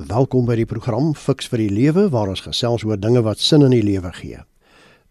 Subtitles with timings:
[0.00, 3.60] Welkom by die program Fix vir die Lewe waar ons gesels oor dinge wat sin
[3.60, 4.38] in die lewe gee.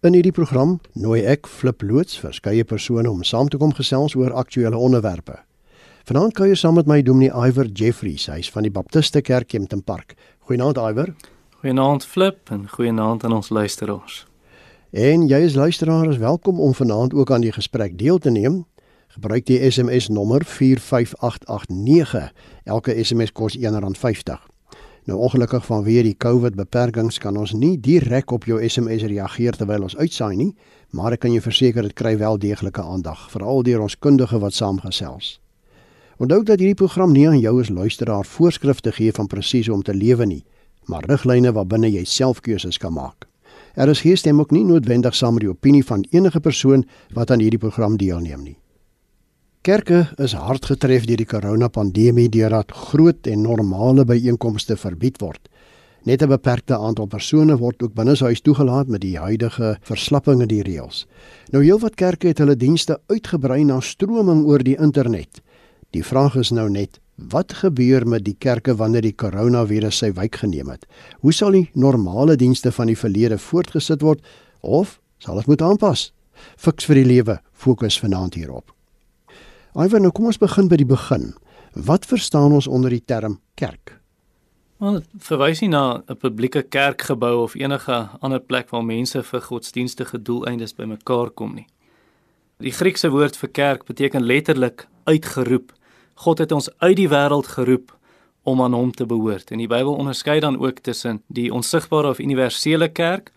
[0.01, 4.33] In hierdie program nooi ek Flip Loots verskeie persone om saam te kom gesels oor
[4.33, 5.37] aktuelle onderwerpe.
[6.09, 10.15] Vanaand kuier saam met my Dominee Iwer Jeffries, hy's van die Baptiste Kerk Kempton Park.
[10.49, 11.13] Goeienaand Iwer.
[11.61, 14.25] Goeienaand Flip en goeienaand aan ons luisteraars.
[14.89, 18.63] En jy is luisteraar is welkom om vanaand ook aan die gesprek deel te neem.
[19.13, 22.33] Gebruik die SMS nommer 45889.
[22.65, 24.49] Elke SMS kos R1.50.
[25.09, 29.87] Nou ongelukkig vanweer die COVID beperkings kan ons nie direk op jou SMS reageer terwyl
[29.87, 30.51] ons uitsaai nie,
[30.93, 34.53] maar ek kan jou verseker dit kry wel deeglike aandag, veral deur ons kundige wat
[34.53, 35.39] saamgesels.
[36.21, 39.81] Onthou dat hierdie program nie aan jou as luisteraar voorskrifte gee van presies hoe om
[39.81, 40.43] te lewe nie,
[40.85, 43.25] maar riglyne waarbinne jy self keuses kan maak.
[43.73, 46.85] Er is hier stem ook nie noodwendig saam met die opinie van enige persoon
[47.17, 48.57] wat aan hierdie program deelneem nie.
[49.61, 55.51] Kerke is hard getref deur die koronapandemie deurdat groot en normale byeenkomste verbied word.
[56.03, 60.63] Net 'n beperkte aantal persone word ook binne huis toegelaat met die huidige verslappinge die
[60.63, 61.05] reëls.
[61.51, 65.41] Nou heelwat kerke het hulle dienste uitgebrei na stroming oor die internet.
[65.91, 70.35] Die vraag is nou net, wat gebeur met die kerke wanneer die koronavirus sy wyk
[70.35, 70.87] geneem het?
[71.19, 74.25] Hoe sal die normale dienste van die verlede voortgesit word
[74.61, 76.13] of sal dit moet aanpas?
[76.57, 78.73] Fiks vir die lewe fokus vanaand hierop.
[79.71, 81.29] Ivan, nou kom ons begin by die begin.
[81.87, 83.93] Wat verstaan ons onder die term kerk?
[84.83, 90.21] Wel, verwys nie na 'n publieke kerkgebou of enige ander plek waar mense vir godsdienstige
[90.21, 91.67] doeleindes bymekaar kom nie.
[92.59, 95.71] Die Griekse woord vir kerk beteken letterlik uitgeroep.
[96.15, 97.97] God het ons uit die wêreld geroep
[98.43, 99.51] om aan hom te behoort.
[99.51, 103.31] En die Bybel onderskei dan ook tussen die onsigbare of universele kerk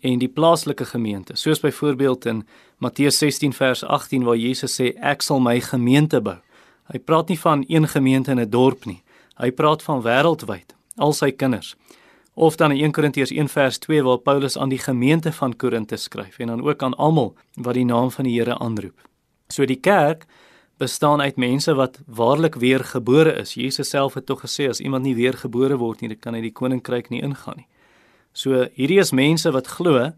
[0.00, 1.36] en die plaaslike gemeente.
[1.36, 2.46] Soos byvoorbeeld in
[2.82, 6.40] Matteus 16 vers 18 waar Jesus sê ek sal my gemeente bou.
[6.90, 9.02] Hy praat nie van een gemeente in 'n dorp nie.
[9.38, 11.76] Hy praat van wêreldwyd, al sy kinders.
[12.34, 15.96] Of dan in 1 Korintiërs 1 vers 2 waar Paulus aan die gemeente van Korinte
[15.96, 18.98] skryf en dan ook aan almal wat die naam van die Here aanroep.
[19.48, 20.26] So die kerk
[20.78, 23.54] bestaan uit mense wat waarlik weergebore is.
[23.54, 26.52] Jesus self het tog gesê as iemand nie weergebore word nie, dan kan hy die
[26.52, 27.66] koninkryk nie ingaan nie.
[28.32, 30.12] So hierdie is mense wat glo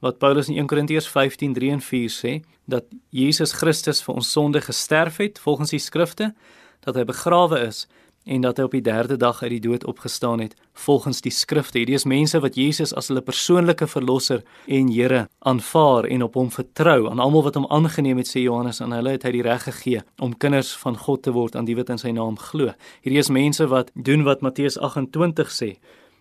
[0.00, 4.60] wat Paulus in 1 Korintiërs 15:3 en 4 sê dat Jesus Christus vir ons sonde
[4.60, 6.34] gesterf het volgens die skrifte,
[6.80, 7.86] dat hy begrawe is
[8.24, 11.78] en dat hy op die 3de dag uit die dood opgestaan het volgens die skrifte.
[11.78, 16.50] Hierdie is mense wat Jesus as hulle persoonlike verlosser en Here aanvaar en op hom
[16.50, 17.08] vertrou.
[17.10, 20.04] Aan almal wat hom aangeneem het, sê Johannes, aan hulle het hy die reg gegee
[20.20, 22.74] om kinders van God te word aan die wat in sy naam glo.
[23.02, 25.72] Hierdie is mense wat doen wat Matteus 28 sê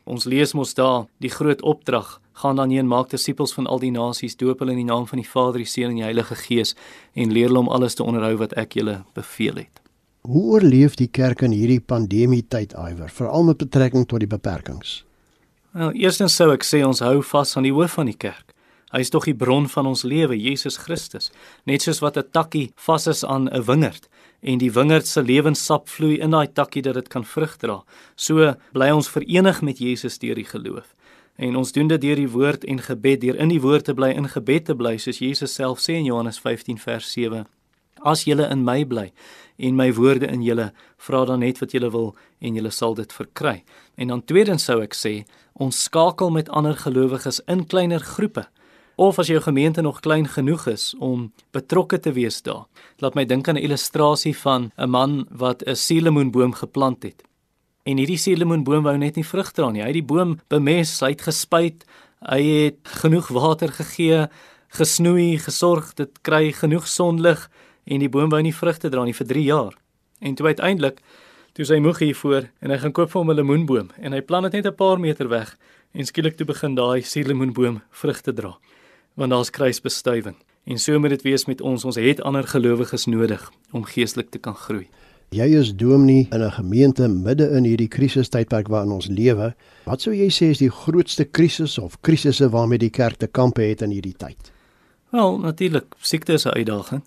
[0.09, 3.91] Ons lees mos daar die groot opdrag: gaan dan heen maak disippels van al die
[3.93, 6.73] nasies, doop hulle in die naam van die Vader, die Seun en die Heilige Gees
[7.13, 9.83] en leer hulle om alles te onderhou wat ek julle beveel het.
[10.25, 15.03] Hoe oorleef die kerk in hierdie pandemie tyd iwer, veral met betrekking tot die beperkings?
[15.77, 18.55] Wel, eerstens sou ek sê ons hou vas aan die hoof van die kerk.
[18.89, 21.29] Hy is tog die bron van ons lewe, Jesus Christus.
[21.69, 24.09] Net soos wat 'n takkie vas is aan 'n wingerd,
[24.41, 27.81] en die wingerd se lewenssap vloei in daai takkie dat dit kan vrug dra.
[28.15, 30.95] So bly ons verenig met Jesus deur die geloof.
[31.39, 34.11] En ons doen dit deur die woord en gebed, deur in die woord te bly,
[34.11, 37.45] in gebed te bly, soos Jesus self sê in Johannes 15 vers 7.
[38.03, 39.09] As julle in my bly
[39.59, 40.69] en my woorde in julle,
[41.03, 43.57] vra dan net wat julle wil en julle sal dit verkry.
[43.99, 45.23] En dan tweedens sou ek sê,
[45.59, 48.47] ons skakel met ander gelowiges in kleiner groepe
[48.99, 52.65] of as jou gemeente nog klein genoeg is om betrokke te wees daar.
[52.99, 57.23] Laat my dink aan 'n illustrasie van 'n man wat 'n suurlemoenboom geplant het.
[57.83, 59.81] En hierdie suurlemoenboom wou net nie vrug dra nie.
[59.81, 61.85] Hy het die boom bemes, hy het gespuit,
[62.19, 64.27] hy het genoeg water gegee,
[64.67, 67.49] gesnoei, gesorg dit kry genoeg sonlig
[67.85, 69.73] en die boom wou nie vrugte dra nie vir 3 jaar.
[70.19, 70.99] En toe uiteindelik
[71.53, 74.43] toe sy moeg hiervoor en hy gaan koop vir hom 'n lemoenboom en hy plant
[74.43, 75.57] dit net 'n paar meter weg
[75.93, 78.57] en skielik toe begin daai suurlemoenboom vrugte dra
[79.19, 80.35] want daar's kruisbestuiving.
[80.63, 81.85] En so moet dit wees met ons.
[81.85, 84.87] Ons het ander gelowiges nodig om geestelik te kan groei.
[85.35, 89.55] Jy is dominee in 'n gemeente midde in hierdie krisistydperk waarin ons lewe.
[89.85, 93.61] Wat sou jy sê is die grootste krisis of krisisse waarmee die kerk te kampe
[93.61, 94.51] het in hierdie tyd?
[95.09, 97.03] Wel, natuurlik, siekte is 'n uitdaging.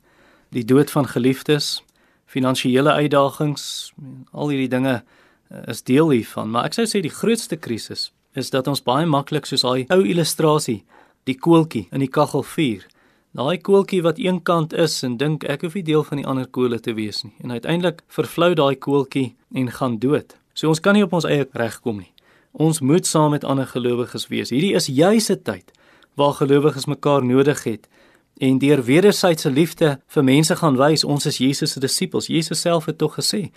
[0.49, 1.82] Die dood van geliefdes,
[2.26, 3.93] finansiële uitdagings,
[4.32, 5.03] al hierdie dinge
[5.50, 9.06] eh, is deel hiervan, maar ek sou sê die grootste krisis is dat ons baie
[9.06, 10.85] maklik soos daai ou illustrasie
[11.25, 12.87] die koeltjie in die kaggelvuur.
[13.33, 16.81] Daai koeltjie wat eenkant is en dink ek hoef nie deel van die ander kole
[16.81, 17.33] te wees nie.
[17.41, 20.37] En uiteindelik vervlou daai koeltjie en gaan dood.
[20.55, 22.11] So ons kan nie op ons eie reg kom nie.
[22.53, 24.53] Ons moet saam met ander gelowiges wees.
[24.53, 25.73] Hierdie is juis 'n tyd
[26.15, 27.89] waar gelowiges mekaar nodig het
[28.37, 32.27] en deur wederwysige liefde vir mense gaan wys ons is Jesus se disippels.
[32.27, 33.51] Jesus self het tog gesê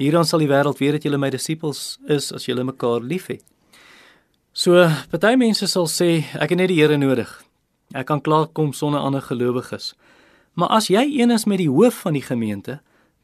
[0.00, 3.44] Hierdan sal die wêreld weet dat julle my disippels is as julle mekaar liefhet.
[4.52, 7.30] So, party mense sal sê ek het net die Here nodig.
[7.96, 9.94] Ek kan klaar kom sonder ander gelowiges.
[10.60, 12.74] Maar as jy een is met die hoof van die gemeente,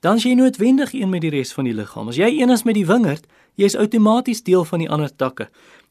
[0.00, 2.08] dan is jy noodwendig een met die res van die liggaam.
[2.08, 3.26] As jy een is met die wingerd,
[3.60, 5.50] jy is outomaties deel van die ander takke.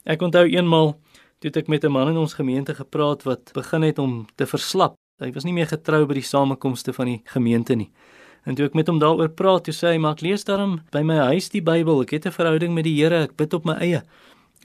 [0.09, 0.95] Ek onthou eenmal
[1.37, 4.95] toe ek met 'n man in ons gemeente gepraat wat begin het om te verslap.
[5.21, 7.91] Hy was nie meer getrou by die samekomste van die gemeente nie.
[8.43, 11.03] En toe ek met hom daaroor praat, toe sê hy: "Maar ek lees daarom by
[11.03, 12.01] my huis die Bybel.
[12.01, 13.23] Ek het 'n verhouding met die Here.
[13.23, 14.01] Ek bid op my eie."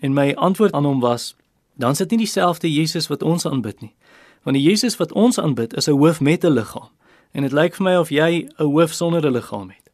[0.03, 1.37] En my antwoord aan hom was:
[1.75, 3.95] "Dan sit nie dieselfde Jesus wat ons aanbid nie.
[4.43, 6.91] Want die Jesus wat ons aanbid is 'n hoof met 'n liggaam.
[7.31, 9.91] En dit lyk vir my of jy 'n hoof sonder 'n liggaam het.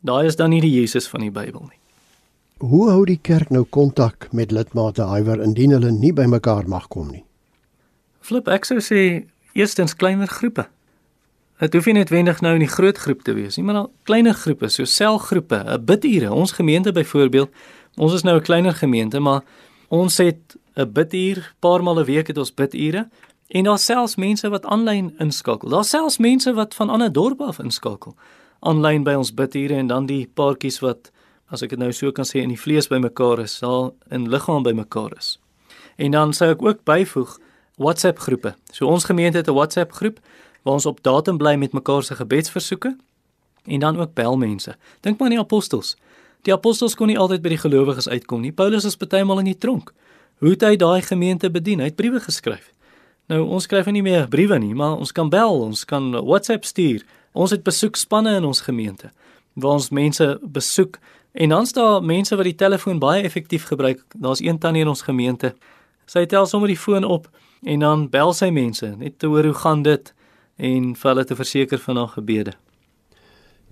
[0.00, 1.78] Daai is dan nie die Jesus van die Bybel nie."
[2.58, 7.10] Hoe hou die kerk nou kontak met lidmate iwer indien hulle nie bymekaar mag kom
[7.10, 7.24] nie?
[8.20, 10.66] Flip ek sou sê eerstens kleiner groepe.
[11.60, 14.34] Dit hoef nie noodwendig nou in die groot groep te wees nie, maar al kleiner
[14.34, 16.32] groepe, so selgroepe, 'n bidure.
[16.32, 17.50] Ons gemeente byvoorbeeld,
[18.00, 19.42] ons is nou 'n kleiner gemeente, maar
[19.88, 23.08] ons het 'n biduur, paar maal 'n week het ons bidure
[23.48, 25.68] en daar selfs mense wat aanlyn inskakel.
[25.68, 28.14] Daar selfs mense wat van ander dorpe af inskakel
[28.60, 31.10] aanlyn by ons bidure en dan die paartjies wat
[31.50, 34.62] as ek dit nou so kan sê in die vlees bymekaar is, sal in liggaam
[34.62, 35.38] bymekaar is.
[35.98, 37.38] En dan sou ek ook byvoeg
[37.80, 38.54] WhatsApp groepe.
[38.72, 40.20] So ons gemeente het 'n WhatsApp groep
[40.62, 42.96] waar ons op datum bly met mekaar se gebedsversoeke
[43.64, 44.76] en dan ook bel mense.
[45.00, 45.96] Dink maar aan die apostels.
[46.48, 48.52] Die apostels kon nie altyd by die gelowiges uitkom nie.
[48.52, 49.92] Paulus is partymal in die tronk.
[50.40, 51.82] Hoe het hy daai gemeente bedien?
[51.82, 52.70] Hy het briewe geskryf.
[53.30, 57.04] Nou ons skryf nie meer briewe nie, maar ons kan bel, ons kan WhatsApp stuur.
[57.32, 59.12] Ons het besoekspanne in ons gemeente
[59.60, 60.98] waar ons mense besoek
[61.32, 64.00] en dan staan mense wat die telefoon baie effektief gebruik.
[64.14, 65.54] Daar's een tannie in ons gemeente.
[66.06, 67.28] Sy tel sommer die foon op
[67.62, 70.14] en dan bel sy mense net te hoor hoe gaan dit
[70.56, 72.56] en vir hulle te verseker van haar gebede.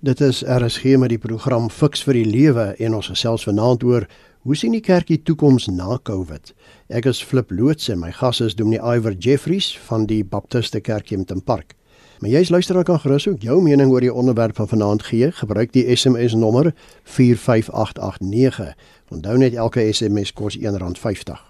[0.00, 4.04] Dit is RSG met die program Fix vir die Lewe en ons gesels vanaand oor
[4.46, 6.52] hoe sien die kerk die toekoms na Covid.
[6.86, 11.10] Ek is Flip Loots en my gas is Dominee Iver Jeffries van die Baptiste Kerk
[11.10, 11.74] in Tempark.
[12.22, 15.32] Maar jy's luisteraar kan gerus ook jou mening oor die onderwerp van vanaand gee.
[15.34, 16.70] Gebruik die SMS nommer
[17.02, 18.74] 45889.
[19.10, 21.47] Onthou net elke SMS kos R1.50.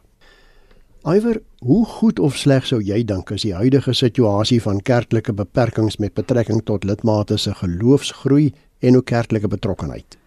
[1.07, 6.01] Iwer, hoe goed of sleg sou jy dink is die huidige situasie van kerklike beperkings
[6.03, 8.51] met betrekking tot lidmate se geloofsgroei
[8.83, 10.19] en ook kerklike betrokkenheid?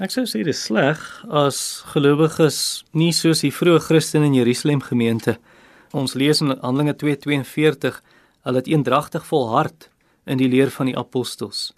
[0.00, 0.98] Ek sou sê dit is sleg
[1.28, 2.58] as gelowiges
[2.96, 5.36] nie soos die vroeë Christene in Jerusalem gemeente.
[5.92, 8.00] Ons lees in Handelinge 2:42,
[8.48, 9.90] hulle het eendragtig volhard
[10.26, 11.74] in die leer van die apostels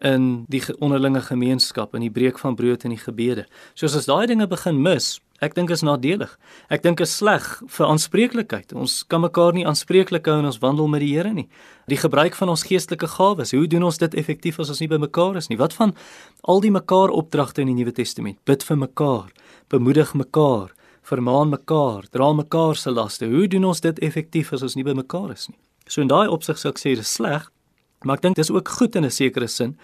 [0.00, 3.44] in die onderlinge gemeenskap in die breek van brood en die gebede.
[3.74, 6.34] Soos as daai dinge begin mis, Ek dink is nadelig.
[6.68, 8.74] Ek dink is sleg vir aanspreeklikheid.
[8.76, 11.46] Ons kan mekaar nie aanspreeklik hou in ons wandel met die Here nie.
[11.88, 14.98] Die gebruik van ons geestelike gawes, hoe doen ons dit effektief as ons nie by
[15.00, 15.56] mekaar is nie?
[15.56, 15.94] Wat van
[16.44, 18.36] al die mekaar opdragte in die Nuwe Testament?
[18.44, 19.32] Bid vir mekaar,
[19.72, 20.76] bemoedig mekaar,
[21.08, 23.24] vermaan mekaar, dra mekaar se laste.
[23.32, 25.56] Hoe doen ons dit effektief as ons nie by mekaar is nie?
[25.88, 27.48] So in daai opsig sou ek sê dit is sleg,
[28.04, 29.78] maar ek dink dis ook goed in 'n sekere sin,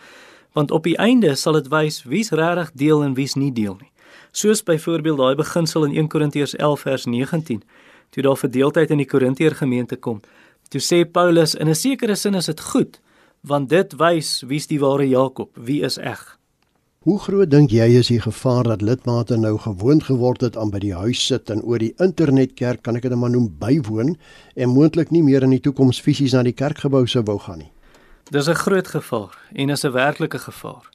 [0.53, 3.91] want op die einde sal dit wys wie's regtig deel en wie's nie deel nie
[4.33, 7.63] soos byvoorbeeld daai beginsel in 1 Korintiërs 11 vers 19
[8.11, 10.21] toe daar verdeeldheid in die Korintiër gemeente kom
[10.69, 13.01] toe sê Paulus in 'n sekere sin is dit goed
[13.41, 16.37] want dit wys wie's die ware Jakob wie is eg
[17.07, 20.81] Hoe groot dink jy is die gevaar dat lidmate nou gewoond geword het aan by
[20.83, 24.17] die huis sit en oor die internetkerk kan ek dit maar noem bywoon
[24.56, 27.70] en moontlik nie meer in die toekoms fisies na die kerkgebou sou wou gaan nie.
[28.35, 30.91] Dis 'n groot gevaar en is 'n werklike gevaar.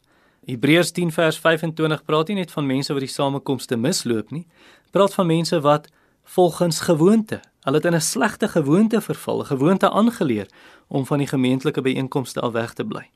[0.50, 4.48] Hebreërs 10 vers 25 praat nie net van mense wat die samekomste misloop nie.
[4.90, 5.86] Praat van mense wat
[6.34, 10.48] volgens gewoonte, hulle het in 'n slegte gewoonte verval, gewoonte aangeleer
[10.88, 13.10] om van die gemeentelike byeenkomste af weg te bly.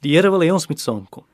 [0.00, 1.24] Die Here wil hê ons moet saamkom.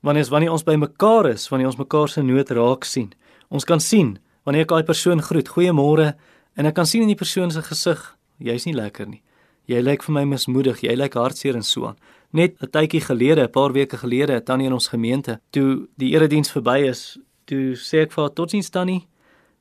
[0.00, 3.12] Wanneer is wanneer ons by mekaar is, wanneer ons mekaar se nood raak sien.
[3.48, 6.14] Ons kan sien wanneer ek daai persoon groet, goeiemôre,
[6.54, 9.22] en ek kan sien in die persoon se gesig, jy's nie lekker nie.
[9.66, 11.96] Jy lyk vir my mismoedig, jy lyk hartseer en so aan.
[12.30, 16.50] Net 'n tydjie gelede, 'n paar weke gelede, tannie in ons gemeente, toe die erediens
[16.50, 19.06] verby is, toe sê ek vir haar totsiens tannie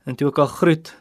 [0.06, 0.96] en toe ek haar groet,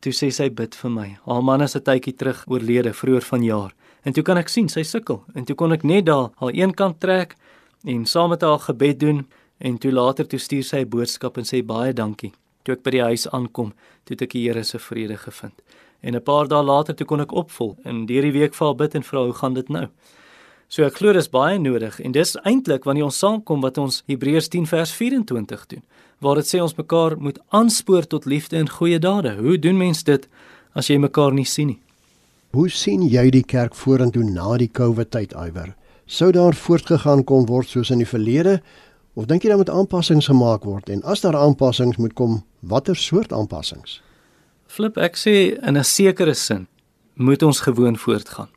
[0.00, 1.18] toe sê sy bid vir my.
[1.24, 3.72] Haar man is 'n tydjie terug oorlede, vroeër vanjaar.
[4.04, 6.74] En toe kan ek sien sy sukkel en toe kon ek net daar haar een
[6.74, 7.36] kant trek
[7.84, 9.26] en saam met haar gebed doen
[9.58, 12.32] en toe later toe stuur sy 'n boodskap en sê baie dankie.
[12.64, 13.72] Toe ek by die huis aankom,
[14.04, 15.54] toe het ek die Here se vrede gevind.
[16.02, 18.76] En 'n paar dae later toe kon ek opvol en deur die week vir haar
[18.76, 19.88] bid en vra hoe gaan dit nou?
[20.68, 24.50] So ek glo dis baie nodig en dis eintlik wanneer ons saamkom wat ons Hebreërs
[24.52, 25.84] 10 vers 24 doen
[26.20, 29.36] waar dit sê ons mekaar moet aanspoor tot liefde en goeie dade.
[29.38, 30.24] Hoe doen mens dit
[30.74, 31.80] as jy mekaar nie sien nie?
[32.52, 35.76] Hoe sien jy die kerk vorentoe na die COVID tyd iwer?
[36.06, 38.58] Sou daar voortgegaan kon word soos in die verlede
[39.18, 42.94] Of dink jy daar moet aanpassings gemaak word en as daar aanpassings moet kom, watter
[42.94, 43.96] soort aanpassings?
[44.70, 46.68] Flip ek sê in 'n sekere sin
[47.14, 48.48] moet ons gewoon voortgaan.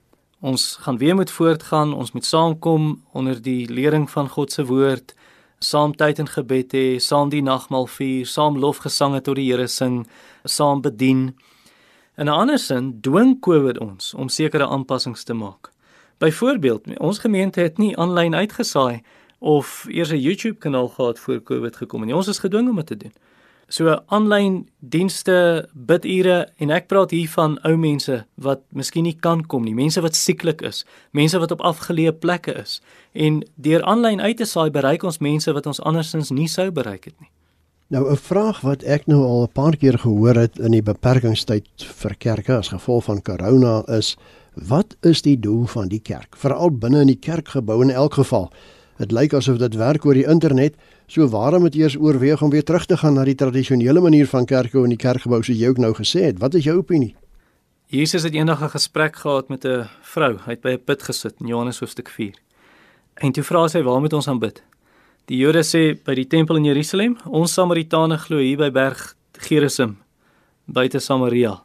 [0.41, 5.13] Ons gaan weer moet voortgaan, ons moet saamkom onder die lering van God se woord,
[5.59, 10.07] saam tyd in gebed hê, saam die nagmaal vier, saam lofgesange tot die Here sing,
[10.43, 11.35] saam bedien.
[12.17, 15.69] In 'n ander sin dwing COVID ons om sekere aanpassings te maak.
[16.17, 19.03] Byvoorbeeld, ons gemeente het nie aanlyn uitgesaai
[19.39, 22.87] of eers 'n YouTube kanaal gehad voor COVID gekom en ons is gedwing om dit
[22.87, 23.13] te doen.
[23.71, 29.45] So aanlyn dienste, bidure en ek praat hier van ou mense wat miskien nie kan
[29.47, 30.81] kom nie, mense wat sieklik is,
[31.15, 32.81] mense wat op afgeleë plekke is.
[33.15, 37.07] En deur aanlyn uit te saai bereik ons mense wat ons andersins nie sou bereik
[37.07, 37.31] het nie.
[37.91, 41.67] Nou 'n vraag wat ek nou al 'n paar keer gehoor het in die beperkingstyd
[41.77, 44.17] vir kerke as gevolg van corona is
[44.55, 46.35] wat is die doel van die kerk?
[46.35, 48.51] Veral binne in die kerkgebou in elk geval.
[48.97, 50.75] Dit lyk asof dit werk oor die internet,
[51.11, 54.45] so waarom moet eers oorweeg om weer terug te gaan na die tradisionele manier van
[54.45, 56.39] kerke in die kerkgebou soos jy ook nou gesê het?
[56.39, 57.15] Wat is jou opinie?
[57.91, 60.37] Jesus het eendag 'n gesprek gehad met 'n vrou.
[60.45, 62.33] Hy het by 'n put gesit in Johannes hoofstuk 4.
[63.15, 64.63] En toe vra sy, "Waar moet ons aanbid?"
[65.25, 69.97] Die Jode sê by die tempel in Jerusalem, ons Samaritane glo hier by berg Gerizim
[70.65, 71.63] buite Samaria.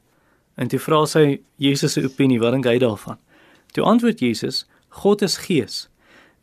[0.54, 3.18] En toe vra sy Jesus se opinie, wat dink hy daarvan?
[3.72, 5.88] Toe antwoord Jesus, God is gees.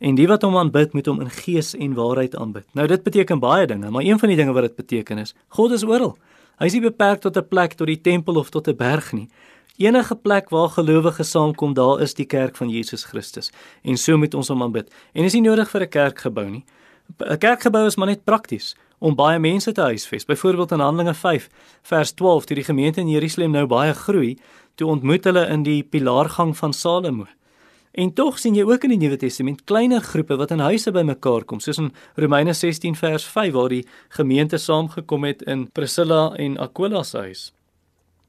[0.04, 2.66] En die wat hom aanbid, moet hom in gees en waarheid aanbid.
[2.76, 5.72] Nou dit beteken baie dinge, maar een van die dinge wat dit beteken is, God
[5.72, 6.12] is oral.
[6.60, 9.28] Hy is nie beperk tot 'n plek, tot die tempel of tot 'n berg nie.
[9.76, 13.50] Enige plek waar gelowiges saamkom, daar is die kerk van Jesus Christus.
[13.82, 14.92] En so moet ons hom aanbid.
[15.14, 16.64] En is nie nodig vir 'n kerkgebou nie.
[17.18, 20.24] 'n Kerkgebou is maar net prakties om baie mense te huisves.
[20.24, 21.48] Byvoorbeeld in Handelinge 5
[21.82, 24.38] vers 12, toe die gemeente in Jerusalem nou baie groei,
[24.74, 27.26] toe ontmoet hulle in die pilaargang van Salomo.
[27.94, 31.44] En tog sien jy ook in die Nuwe Testament kleiner groepe wat in huise bymekaar
[31.46, 33.84] kom, soos in Romeine 16 vers 5 waar die
[34.16, 37.44] gemeente saamgekom het in Priscilla en Aquila se huis.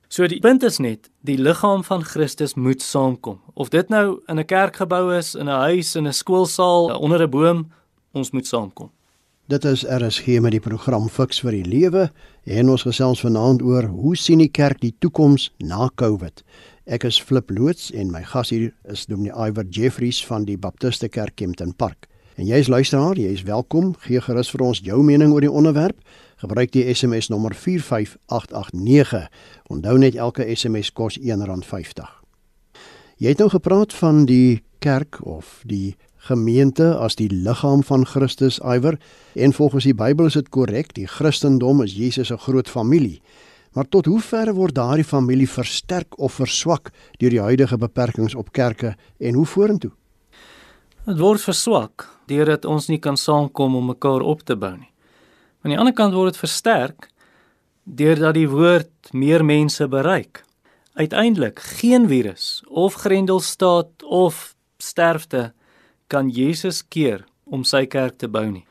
[0.08, 3.40] So die punt is net, die liggaam van Christus moet saamkom.
[3.58, 7.30] Of dit nou in 'n kerkgebou is, in 'n huis, in 'n skoolsaal, onder 'n
[7.30, 7.72] boom,
[8.14, 8.92] ons moet saamkom.
[9.46, 12.08] Dit is RSG met die program Fix vir die Lewe
[12.50, 16.42] en ons gesels vanaand oor hoe sien die kerk die toekoms na Covid.
[16.90, 21.12] Ek is Flip loods en my gas hier is Dominee Iver Jeffries van die Baptiste
[21.14, 22.10] Kerk Kempton Park.
[22.42, 23.94] En jy is luisteraar, jy is welkom.
[24.08, 26.02] Gee gerus vir ons jou mening oor die onderwerp.
[26.42, 29.30] Gebruik die SMS nommer 45889.
[29.70, 32.10] Onthou net elke SMS kos R1.50.
[33.22, 35.94] Jy het nou gepraat van die kerk of die
[36.26, 38.98] gemeente as die liggaam van Christus iwer
[39.34, 43.22] en volgens die Bybel is dit korrek die Christendom is Jesus se groot familie.
[43.76, 48.54] Maar tot hoe ver word daardie familie versterk of verswak deur die huidige beperkings op
[48.56, 49.92] kerke en hoe vorentoe?
[51.06, 54.90] Dit word verswak deurdat ons nie kan saamkom om mekaar op te bou nie.
[55.62, 57.10] Aan die ander kant word dit versterk
[57.84, 60.42] deurdat die woord meer mense bereik.
[60.96, 65.52] Uiteindelik geen virus of grendelstaat of sterfte
[66.08, 68.66] kan Jesus keer om sy kerk te bou nie.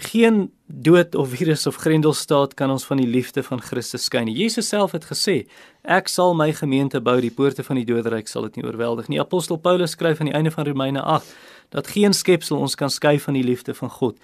[0.00, 4.36] Geen dood of virus of grendelstaat kan ons van die liefde van Christus skei nie.
[4.38, 5.42] Jesus self het gesê,
[5.84, 9.20] ek sal my gemeente bou, die poorte van die doderyk sal dit nie oorweldig nie.
[9.20, 11.34] Apostel Paulus skryf aan die einde van Romeine 8
[11.70, 14.16] dat geen skepsel ons kan skei van die liefde van God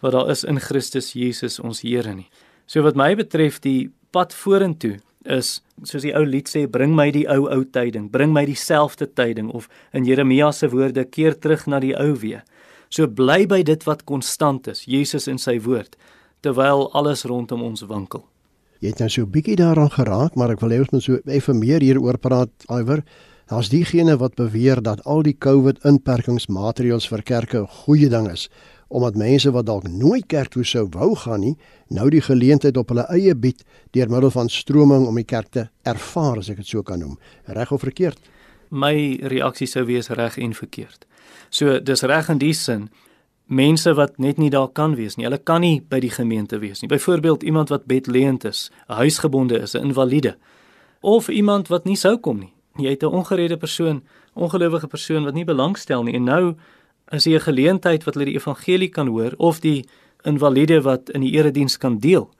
[0.00, 2.28] wat daar is in Christus Jesus ons Here nie.
[2.66, 7.10] So wat my betref, die pad vorentoe is soos die ou lied sê bring my
[7.14, 11.66] die ou ou tyding bring my dieselfde tyding of in Jeremia se woorde keer terug
[11.66, 12.42] na die ou weer.
[12.88, 15.96] So bly by dit wat konstant is Jesus in sy woord
[16.42, 18.24] terwyl alles rondom ons wankel.
[18.80, 21.18] Jy het nou so 'n bietjie daaraan geraak maar ek wil hê ons moet so
[21.26, 23.04] effe meer hieroor praat iwer
[23.48, 28.48] daar's diegene wat beweer dat al die covid inperkingsmaatreëls vir kerke 'n goeie ding is
[28.88, 31.56] omdat mense wat dalk nooit kerk toe sou wou gaan nie,
[31.88, 35.68] nou die geleentheid op hulle eie bied deur middel van stroming om die kerk te
[35.82, 37.18] ervaar as ek dit so kan noem.
[37.44, 38.18] Reg of verkeerd?
[38.70, 41.06] My reaksie sou wees reg en verkeerd.
[41.50, 42.88] So dis reg in die sin
[43.48, 45.24] mense wat net nie daar kan wees nie.
[45.24, 46.88] Hulle kan nie by die gemeente wees nie.
[46.88, 50.36] Byvoorbeeld iemand wat bedleend is, 'n huisgebonde is, 'n invalide
[51.00, 52.52] of iemand wat nie sou kom nie.
[52.76, 54.02] Jy het 'n ongeredde persoon,
[54.34, 56.54] ongelowige persoon wat nie belangstel nie en nou
[57.10, 59.84] is hier 'n geleentheid wat hulle die evangelie kan hoor of die
[60.24, 62.30] invalide wat in die erediens kan deel.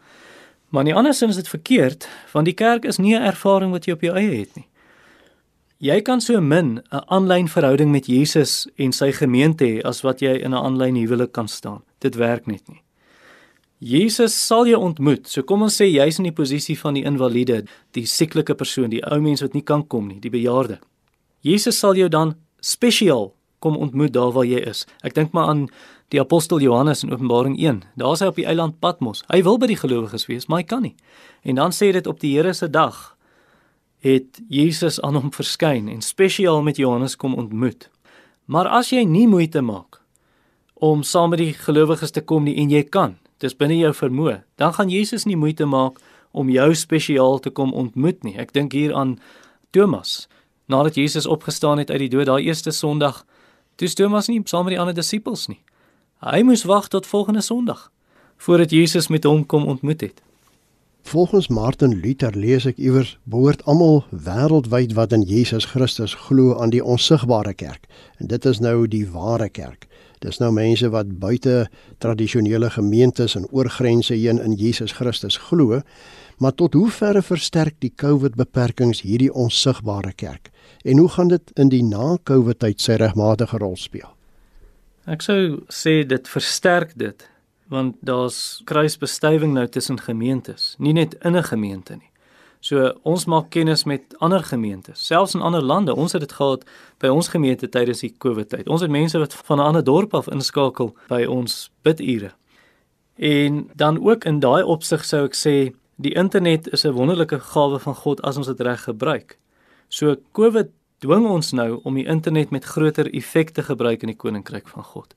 [0.68, 3.92] Maar nie andersins is dit verkeerd want die kerk is nie 'n ervaring wat jy
[3.92, 4.66] op jou eie het nie.
[5.78, 10.20] Jy kan so min 'n aanlyn verhouding met Jesus en sy gemeente hê as wat
[10.20, 11.82] jy in 'n aanlyn huwelik kan staan.
[12.00, 12.82] Dit werk net nie.
[13.78, 15.28] Jesus sal jou ontmoet.
[15.28, 19.04] So kom ons sê jy's in die posisie van die invalide, die sieklike persoon, die
[19.06, 20.80] ou mens wat nie kan kom nie, die bejaarde.
[21.40, 24.86] Jesus sal jou dan spesiaal kom ontmoet daar waar jy is.
[25.02, 25.66] Ek dink maar aan
[26.14, 27.82] die apostel Johannes in Openbaring 1.
[28.00, 29.24] Daar is hy op die eiland Patmos.
[29.28, 30.94] Hy wil by die gelowiges wees, maar hy kan nie.
[31.42, 33.18] En dan sê dit op die Here se dag
[34.04, 37.88] het Jesus aan hom verskyn en spesiaal met Johannes kom ontmoet.
[38.46, 40.00] Maar as jy nie moeite maak
[40.78, 44.42] om saam met die gelowiges te kom nie en jy kan, dis binne jou vermoë,
[44.56, 45.98] dan gaan Jesus nie moeite maak
[46.30, 48.36] om jou spesiaal te kom ontmoet nie.
[48.38, 49.16] Ek dink hier aan
[49.74, 50.28] Thomas.
[50.68, 53.24] Nadat Jesus opgestaan het uit die dood daai eerste Sondag,
[53.78, 55.60] toe Thomas nie saam met die ander disippels nie.
[56.18, 57.90] Hy moes wag tot volgende Sondag
[58.38, 60.22] voordat Jesus met hom kom ontmoet het.
[61.02, 66.70] Volgens Martin Luther lees ek iewers behoort almal wêreldwyd wat in Jesus Christus glo aan
[66.74, 67.86] die onsigbare kerk.
[68.18, 69.86] En dit is nou die ware kerk.
[70.22, 71.68] Dis nou mense wat buite
[72.02, 75.80] tradisionele gemeentes en oor grense heen in Jesus Christus glo.
[76.38, 80.50] Maar tot hoe verre versterk die COVID beperkings hierdie onsigbare kerk?
[80.84, 84.12] En hoe gaan dit in die na-COVID tyd sy regmatige rol speel?
[85.08, 87.26] Ek sou sê dit versterk dit
[87.68, 92.10] want daar's kruisbestuiving nou tussen gemeentes, nie net in 'n gemeente nie.
[92.60, 95.94] So ons maak kennis met ander gemeentes, selfs in ander lande.
[95.94, 96.64] Ons het dit gehad
[96.98, 98.68] by ons gemeente tydens die COVID tyd.
[98.68, 102.32] Ons het mense wat van 'n ander dorp af inskakel by ons bidure.
[103.16, 107.78] En dan ook in daai opsig sou ek sê, die internet is 'n wonderlike gawe
[107.78, 109.38] van God as ons dit reg gebruik.
[109.88, 114.16] So COVID dwing ons nou om die internet met groter effek te gebruik in die
[114.16, 115.14] koninkryk van God.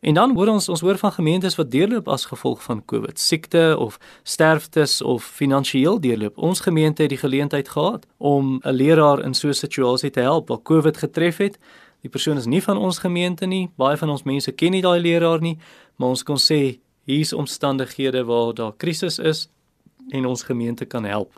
[0.00, 3.76] En dan hoor ons ons hoor van gemeentes wat deurloop as gevolg van COVID, siekte
[3.78, 6.38] of sterftes of finansiëel deurloop.
[6.38, 10.48] Ons gemeente het die geleentheid gehad om 'n leraar in so 'n situasie te help
[10.48, 11.58] waar COVID getref het.
[12.00, 13.70] Die persoon is nie van ons gemeente nie.
[13.76, 15.58] Baie van ons mense ken nie daai leraar nie,
[15.96, 19.48] maar ons kon sê hier's omstandighede waar daar krisis is
[20.10, 21.32] en ons gemeente kan help.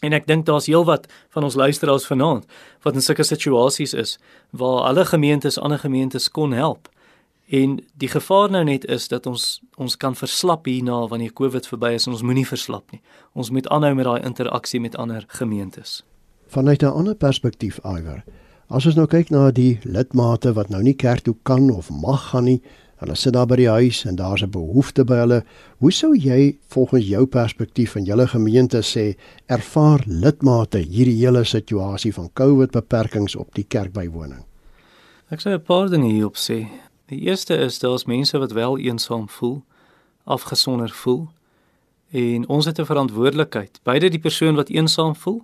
[0.00, 2.46] En ek dink daar's heelwat van ons luisteraars vanaand
[2.82, 4.18] wat in sulke situasies is
[4.50, 6.88] waar alle gemeentes ander gemeentes kon help.
[7.48, 11.94] En die gevaar nou net is dat ons ons kan verslap hierna wanneer Covid verby
[11.96, 13.00] is en ons moenie verslap nie.
[13.32, 16.04] Ons moet aanhou met daai interaksie met ander gemeentes.
[16.46, 18.24] Vanuit 'n ander perspektief, Iwer.
[18.68, 22.30] As ons nou kyk na die lidmate wat nou nie kerk toe kan of mag
[22.30, 22.62] gaan nie,
[22.98, 25.44] hulle sit daar by die huis en daar's 'n behoefte by hulle.
[25.78, 32.14] Hoe sou jy volgens jou perspektief in julle gemeente sê ervaar lidmate hierdie hele situasie
[32.14, 34.44] van Covid beperkings op die kerkbywoning?
[35.30, 36.66] Ek sou 'n paar dinge hierop sê.
[37.06, 39.62] Die eerste is daar's mense wat wel eensaam voel,
[40.24, 41.28] afgesonder voel.
[42.10, 45.42] En ons het 'n verantwoordelikheid, beide die persoon wat eensaam voel,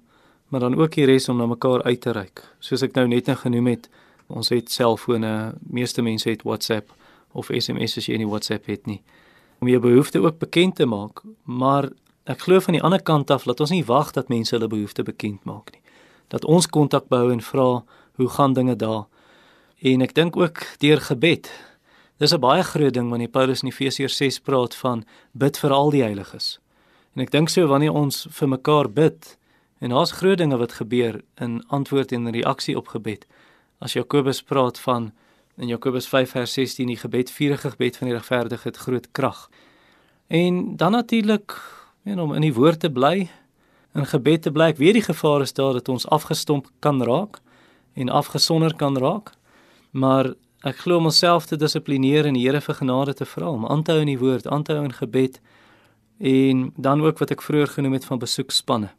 [0.49, 2.55] maar dan ook die res om na mekaar uit te reik.
[2.59, 3.88] Soos ek nou net genoem het,
[4.27, 6.93] ons het selfone, meeste mense het WhatsApp
[7.35, 9.03] of SMS as jy nie WhatsApp het nie.
[9.61, 11.90] Om jou behoeftes ook bekend te maak, maar
[12.31, 15.05] ek glo van die ander kant af dat ons nie wag dat mense hulle behoeftes
[15.05, 15.83] bekend maak nie.
[16.33, 17.85] Dat ons kontak behou en vra,
[18.16, 19.05] hoe gaan dinge daar?
[19.85, 21.51] En ek dink ook deur gebed.
[22.18, 25.90] Dis 'n baie groot ding wanneer Paulus in Efesiërs 6 praat van bid vir al
[25.90, 26.59] die heiliges.
[27.14, 29.37] En ek dink so wanneer ons vir mekaar bid
[29.81, 33.27] en daar's groot dinge wat gebeur in antwoord en reaksie op gebed.
[33.79, 35.12] As Jakobus praat van
[35.57, 39.49] in Jakobus 5 vers 16 die gebed vurige gebed van die regverdige het groot krag.
[40.27, 41.55] En dan natuurlik
[42.05, 43.29] en om in die woord te bly
[43.95, 44.73] in gebed te bly.
[44.75, 47.38] Ek weet die gevaar is daar dat ons afgestomp kan raak
[47.95, 49.31] en afgesonder kan raak.
[49.90, 50.33] Maar
[50.67, 53.85] ek glo om onsself te dissiplineer en die Here vir genade te vra, om aan
[53.85, 55.40] te hou in die woord, aan te hou in gebed
[56.19, 58.90] en dan ook wat ek vroeër genoem het van besoekspanne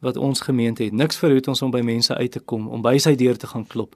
[0.00, 0.94] wat ons gemeente het.
[0.96, 3.66] Niks verhoed ons om by mense uit te kom, om by sy deur te gaan
[3.68, 3.94] klop.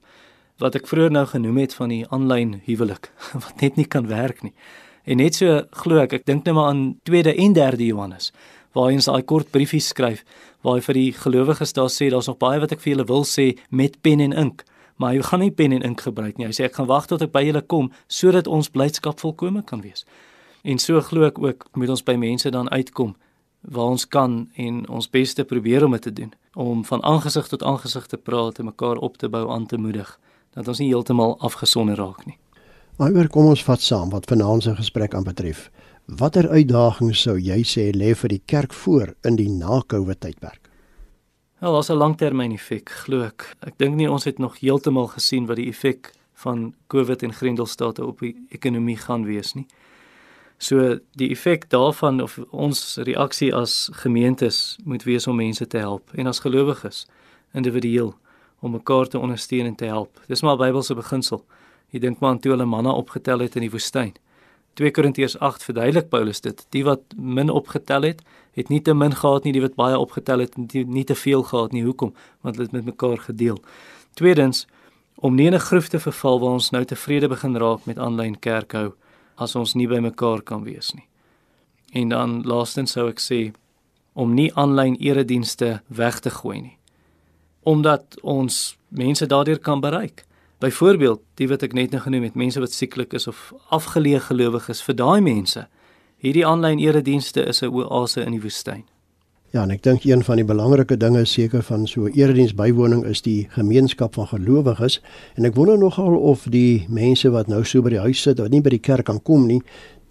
[0.62, 3.11] Wat ek vroeër nou genoem het van die aanlyn huwelik
[3.45, 4.55] wat net nie kan werk nie.
[5.05, 8.31] En net so glo ek, ek dink nou maar aan 2de en 3de Johannes
[8.75, 10.25] waar hy ons daai kort briefie skryf
[10.67, 13.27] waar hy vir die gelowiges daar sê daar's nog baie wat ek vir julle wil
[13.29, 14.64] sê met pen en ink
[14.97, 16.47] maar hy gaan nie pen en ink gebruik nie.
[16.47, 19.83] Hy sê ek gaan wag tot ek by julle kom sodat ons blydskap volkome kan
[19.83, 20.07] wees.
[20.62, 23.17] En so glo ek ook moet ons by mense dan uitkom
[23.75, 27.62] waar ons kan en ons beste probeer om dit te doen om van aangesig tot
[27.67, 30.14] aangesig te praat en mekaar op te bou aan te moedig
[30.55, 32.38] dat ons nie heeltemal afgesonder raak nie.
[32.97, 35.71] Maar kom ons vat saam wat vanaand se gesprek aan betref.
[36.07, 40.71] Watter uitdagings sou jy sê lê vir die kerk voor in die na-COVID tydperk?
[41.59, 43.57] Wel, daar's 'n langtermyn effek, glo ek.
[43.67, 48.05] Ek dink nie ons het nog heeltemal gesien wat die effek van COVID en Grendelstaate
[48.05, 49.67] op die ekonomie gaan wees nie.
[50.59, 56.11] So die effek daarvan of ons reaksie as gemeentes moet wees om mense te help
[56.14, 57.07] en as gelowiges
[57.53, 58.14] individueel
[58.64, 60.20] om mekaar te ondersteun en te help.
[60.27, 61.42] Dis maar Bybelse beginsel.
[61.92, 64.14] Jy dink maar aan toe hulle manna opgetel het in die woestyn.
[64.81, 66.64] 2 Korintiërs 8 verduidelik Paulus dit.
[66.72, 68.22] Die wat min opgetel het,
[68.57, 71.44] het nie te min gehad nie, die wat baie opgetel het, het nie, te veel
[71.46, 71.85] gehad nie.
[71.85, 72.14] Hoekom?
[72.40, 73.61] Want hulle het met mekaar gedeel.
[74.18, 74.64] Tweedens,
[75.14, 78.38] om nie in 'n groef te verval waar ons nou tevrede begin raak met aanlyn
[78.38, 78.94] kerkhou
[79.37, 81.07] as ons nie by mekaar kan wees nie.
[81.92, 83.53] En dan laastens sou ek sê
[84.12, 86.79] om nie aanlyn eredienste weg te gooi nie.
[87.64, 90.24] Omdat ons mense daardeur kan bereik.
[90.59, 94.83] Byvoorbeeld, die wat ek net nou genoem het, mense wat sieklik is of afgeleë gelowiges,
[94.87, 95.66] vir daai mense,
[96.24, 98.85] hierdie aanlyn eredienste is 'n oase in die woestyn.
[99.55, 103.05] Ja, en ek dink een van die belangrike dinge seker van so 'n erediens bywoning
[103.05, 105.00] is die gemeenskap van gelowiges
[105.37, 108.50] en ek wonder nogal of die mense wat nou so by die huis sit wat
[108.50, 109.62] nie by die kerk kan kom nie,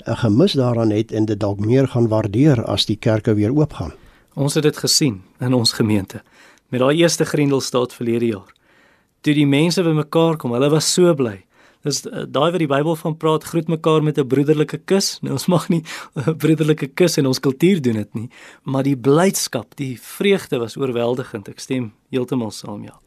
[0.05, 3.91] 'n gemis daaraan het en dit dalk meer gaan waardeer as die kerke weer oopgaan.
[4.35, 6.21] Ons het dit gesien in ons gemeente
[6.73, 8.53] met daai eerste Grendelstaat verlede jaar.
[9.21, 11.43] Toe die mense bymekaar kom, hulle was so bly.
[11.85, 15.17] Dis uh, daai wat die Bybel van praat, groet mekaar met 'n broederlike kus.
[15.21, 15.83] Nou ons mag nie
[16.15, 18.29] 'n broederlike kus in ons kultuur doen dit nie,
[18.63, 21.47] maar die blydskap, die vreugde was oorweldigend.
[21.47, 22.99] Ek stem heeltemal saam, ja.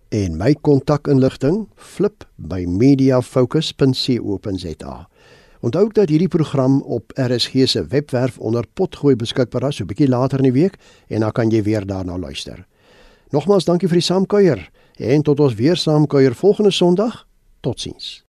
[0.10, 5.08] En my kontakinligting flip by mediafocus.co.za.
[5.60, 10.08] Onthou dat hierdie program op RSG se webwerf onder potgooi beskikbaar is so 'n bietjie
[10.08, 10.76] later in die week
[11.08, 12.68] en dan kan jy weer daarna luister.
[13.30, 17.28] Nogmaals dankie vir die saamkuier en tot ons weer saamkuier volgende Sondag.
[17.60, 18.27] Totsiens.